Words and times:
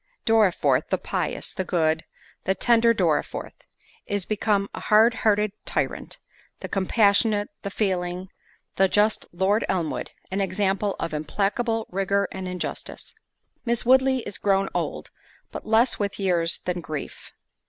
Dorriforth, 0.25 0.89
the 0.89 0.97
pious, 0.97 1.53
the 1.53 1.63
good, 1.63 2.05
the 2.45 2.55
tender 2.55 2.91
Dorriforth, 2.91 3.53
is 4.07 4.25
become 4.25 4.67
a 4.73 4.79
hard 4.79 5.13
hearted 5.13 5.51
tyrant. 5.63 6.17
The 6.61 6.67
compassionate, 6.67 7.49
the 7.61 7.69
feeling, 7.69 8.29
the 8.77 8.87
just 8.87 9.27
Lord 9.31 9.63
Elmwood, 9.69 10.09
an 10.31 10.41
example 10.41 10.95
of 10.99 11.13
implacable 11.13 11.85
rigour 11.91 12.27
and 12.31 12.47
injustice. 12.47 13.13
Miss 13.63 13.85
Woodley 13.85 14.21
is 14.25 14.39
grown 14.39 14.69
old, 14.73 15.11
but 15.51 15.67
less 15.67 15.99
with 15.99 16.17
years 16.17 16.61
than 16.65 16.81
grief. 16.81 17.31